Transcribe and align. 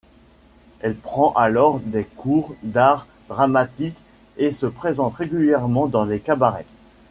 Elle 0.79 0.95
prend 0.95 1.31
alors 1.33 1.79
des 1.79 2.05
cours 2.05 2.55
d'art 2.63 3.05
dramatique 3.29 3.97
et 4.37 4.49
se 4.49 4.65
présente 4.65 5.13
régulièrement 5.13 5.85
dans 5.85 6.05
les 6.05 6.19
cabarets. 6.19 6.65